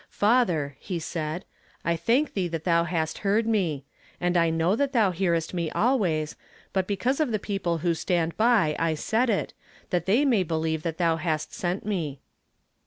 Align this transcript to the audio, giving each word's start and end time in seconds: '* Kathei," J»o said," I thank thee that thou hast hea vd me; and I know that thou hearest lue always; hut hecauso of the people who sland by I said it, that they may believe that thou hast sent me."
'* 0.01 0.03
Kathei," 0.19 0.73
J»o 0.81 0.97
said," 0.97 1.45
I 1.85 1.95
thank 1.95 2.33
thee 2.33 2.47
that 2.47 2.63
thou 2.63 2.85
hast 2.85 3.19
hea 3.19 3.23
vd 3.23 3.45
me; 3.45 3.85
and 4.19 4.35
I 4.35 4.49
know 4.49 4.75
that 4.75 4.93
thou 4.93 5.11
hearest 5.11 5.53
lue 5.53 5.69
always; 5.75 6.35
hut 6.73 6.87
hecauso 6.87 7.19
of 7.19 7.31
the 7.31 7.37
people 7.37 7.77
who 7.85 7.91
sland 7.93 8.35
by 8.35 8.75
I 8.79 8.95
said 8.95 9.29
it, 9.29 9.53
that 9.91 10.07
they 10.07 10.25
may 10.25 10.41
believe 10.41 10.81
that 10.81 10.97
thou 10.97 11.17
hast 11.17 11.53
sent 11.53 11.85
me." 11.85 12.19